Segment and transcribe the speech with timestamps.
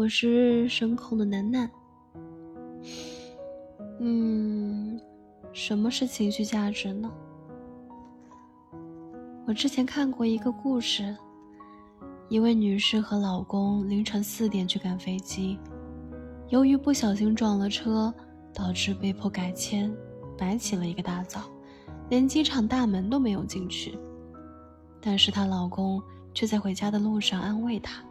[0.00, 1.70] 我是声控的楠楠。
[3.98, 4.98] 嗯，
[5.52, 7.12] 什么是情绪价值呢？
[9.46, 11.14] 我之前看过一个故事，
[12.30, 15.58] 一位女士和老公凌晨四点去赶飞机，
[16.48, 18.10] 由于不小心撞了车，
[18.54, 19.94] 导致被迫改签，
[20.34, 21.42] 白起了一个大早，
[22.08, 23.98] 连机场大门都没有进去。
[24.98, 28.02] 但是她老公却在回家的路上安慰她：“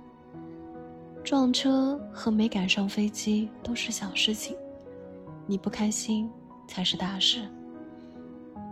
[1.30, 4.58] 撞车和没赶上飞机都是小事情，
[5.46, 6.28] 你不开心
[6.68, 7.48] 才是大事。”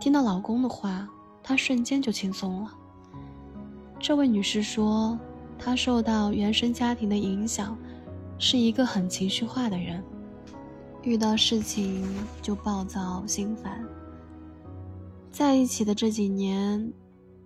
[0.00, 1.08] 听到老公的话。
[1.40, 2.76] 她瞬间就轻松了。
[4.00, 5.16] 这位女士说，
[5.56, 7.78] 她受到原生家庭的影响，
[8.38, 10.02] 是一个很情绪化的人，
[11.02, 12.04] 遇到事情
[12.42, 13.82] 就暴躁心烦。
[15.30, 16.92] 在一起的这几年，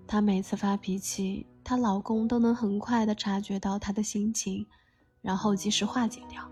[0.07, 4.67] 她每次发脾气，她老公都能很快的察觉到她的心情，
[5.23, 6.43] 然后及时化解掉。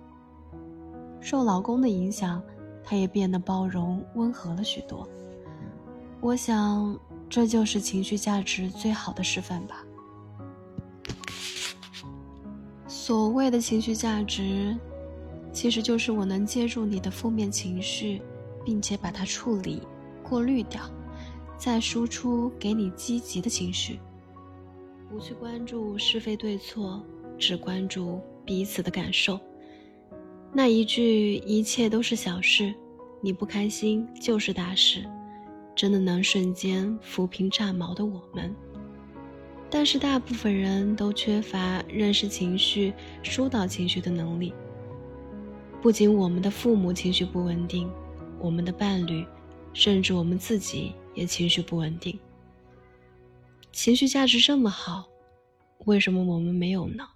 [1.20, 2.42] 受老公的影响，
[2.82, 5.06] 她也变得包容温和了许多。
[6.22, 6.98] 我想。
[7.32, 9.84] 这就是情绪价值最好的示范吧。
[12.88, 14.76] 所谓的情绪价值，
[15.52, 18.20] 其实就是我能接住你的负面情绪，
[18.64, 19.80] 并且把它处理、
[20.24, 20.82] 过滤掉，
[21.56, 24.00] 再输出给你积极的情绪。
[25.08, 27.00] 不去关注是非对错，
[27.38, 29.38] 只关注彼此的感受。
[30.52, 32.74] 那一句“一切都是小事”，
[33.22, 35.08] 你不开心就是大事。
[35.76, 38.52] 真的能瞬间抚平炸毛的我们，
[39.70, 42.92] 但是大部分人都缺乏认识情绪、
[43.22, 44.52] 疏导情绪的能力。
[45.80, 47.88] 不仅我们的父母情绪不稳定，
[48.40, 49.24] 我们的伴侣，
[49.72, 52.18] 甚至我们自己也情绪不稳定。
[53.70, 55.06] 情绪价值这么好，
[55.84, 57.06] 为什么我们没有呢？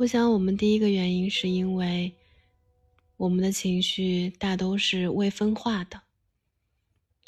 [0.00, 2.10] 我想，我们第一个原因是因为。
[3.18, 6.00] 我们的情绪大都是未分化的，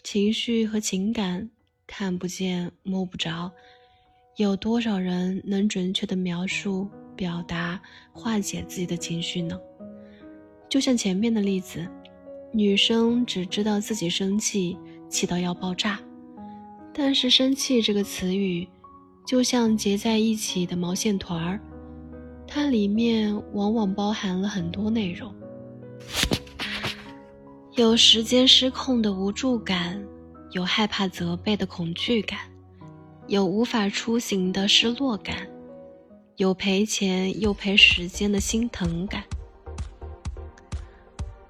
[0.03, 1.51] 情绪和情感
[1.87, 3.53] 看不见摸不着，
[4.39, 7.79] 有多少人能准确的描述、表达、
[8.11, 9.61] 化解自己的情绪呢？
[10.67, 11.87] 就像前面的例子，
[12.55, 14.79] 女生只知道自己生气，
[15.11, 16.01] 气到要爆炸，
[16.95, 18.67] 但是“生气”这个词语，
[19.27, 21.61] 就像结在一起的毛线团儿，
[22.47, 25.35] 它里面往往包含了很多内容。
[27.75, 30.05] 有时间失控的无助感，
[30.51, 32.39] 有害怕责备的恐惧感，
[33.27, 35.49] 有无法出行的失落感，
[36.37, 39.25] 有赔钱又赔时间的心疼感。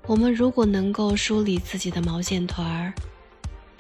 [0.07, 2.95] 我们如果能够梳理自己的毛线团儿，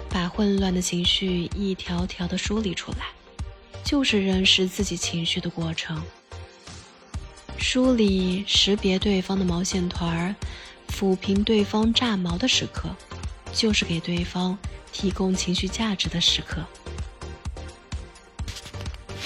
[0.09, 3.06] 把混乱的情绪一条条的梳理出来，
[3.84, 6.03] 就是认识自己情绪的过程。
[7.59, 10.35] 梳理、识别对方的毛线团儿，
[10.89, 12.89] 抚平对方炸毛的时刻，
[13.53, 14.59] 就是给对方
[14.93, 16.62] 提供情绪价值的时刻。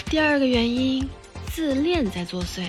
[0.09, 1.09] 第二个原因，
[1.53, 2.69] 自恋在作祟。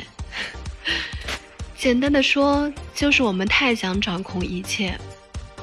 [1.78, 4.98] 简单的说，就是我们太想掌控一切，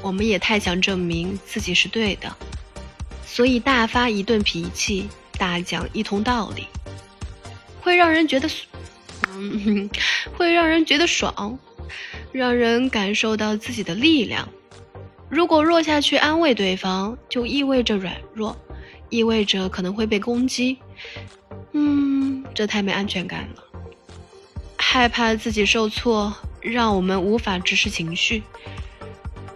[0.00, 2.33] 我们也太想证明自己是对的，
[3.27, 6.69] 所以大发一顿脾气，大讲一通道理，
[7.81, 8.49] 会让人觉得。
[9.34, 9.91] 嗯，
[10.37, 11.59] 会让人觉得爽，
[12.33, 14.49] 让人感受到自己的力量。
[15.28, 18.56] 如果弱下去安慰对方，就意味着软弱，
[19.09, 20.78] 意味着可能会被攻击。
[21.72, 23.65] 嗯，这太没安全感了。
[24.77, 28.45] 害怕自己受挫，让我们无法直视情绪。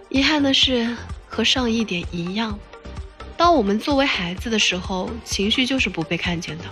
[0.09, 0.97] 遗憾的是，
[1.29, 2.59] 和上一点一样，
[3.37, 6.65] 当我们作为孩子的时候，情绪就是不被看见的。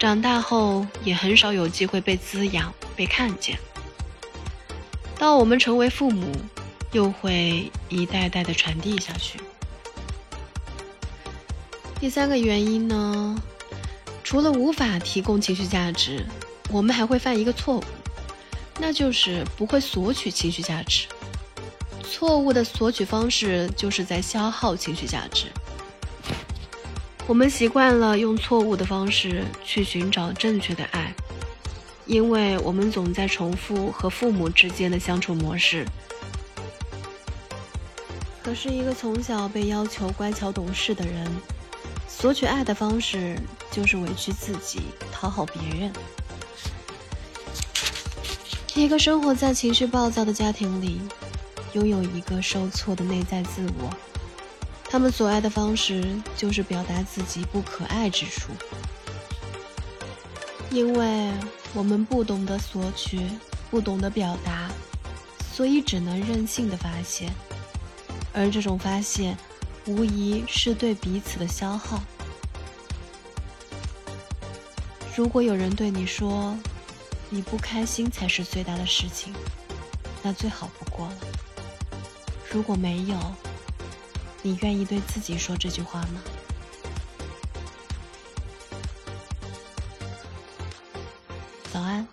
[0.00, 3.58] 长大后也很少有机会被滋养、被看见。
[5.18, 6.32] 当我们成为父母，
[6.92, 9.38] 又会一代代的传递下去。
[12.00, 13.36] 第三个原因呢，
[14.24, 16.24] 除了无法提供情绪价值，
[16.70, 17.84] 我们还会犯一个错误，
[18.78, 21.06] 那就是不会索取情绪价值。
[22.02, 25.48] 错误的索取方式就是在消耗情绪价值。
[27.26, 31.14] 我们习惯了用错误的方式去寻找正确的爱，
[32.06, 35.86] 因为我们总在重复和父母之间的相处模式。
[38.42, 41.30] 可是，一个从小被要求乖巧懂事的人，
[42.08, 43.38] 索取爱的方式
[43.70, 44.80] 就是委屈自己，
[45.12, 45.92] 讨好别人。
[48.74, 51.00] 一个生活在情绪暴躁的家庭里，
[51.74, 54.09] 拥有一个受挫的内在自我。
[54.90, 56.04] 他们所爱的方式
[56.36, 58.50] 就是表达自己不可爱之处。
[60.70, 61.32] 因为
[61.72, 63.20] 我们不懂得索取，
[63.70, 64.68] 不懂得表达，
[65.52, 67.28] 所以只能任性的发泄，
[68.32, 69.36] 而这种发泄，
[69.86, 72.02] 无疑是对彼此的消耗。
[75.16, 76.56] 如果有人对你说，
[77.28, 79.32] 你不开心才是最大的事情，
[80.22, 81.14] 那最好不过了。
[82.50, 83.16] 如果没有，
[84.42, 86.20] 你愿意对自己说这句话吗？
[91.72, 92.06] 早安。